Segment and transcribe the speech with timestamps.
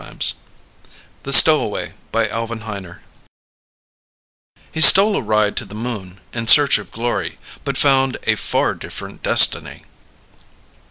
[0.03, 0.33] net
[1.21, 3.01] The Stowaway By Alvin Heiner
[4.73, 8.73] _He stole a ride to the Moon in search of glory, but found a far
[8.73, 9.85] different destiny.